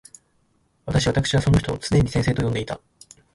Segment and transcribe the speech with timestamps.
[0.87, 2.81] 私わたくしはその人を常に先生と呼んでいた。